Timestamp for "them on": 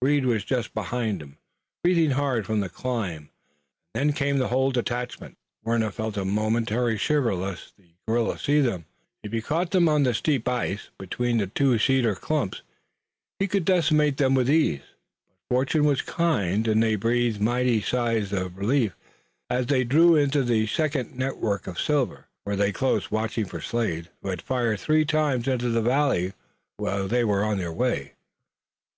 9.72-10.04